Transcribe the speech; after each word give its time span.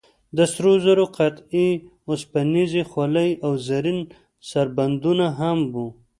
د 0.37 0.39
سرو 0.53 0.73
زرو 0.85 1.05
قطعې، 1.17 1.69
اوسپنیزې 2.09 2.83
خولۍ 2.89 3.29
او 3.45 3.51
زرین 3.67 3.99
سربندونه 4.49 5.25
هم 5.39 5.59
و. 5.73 5.75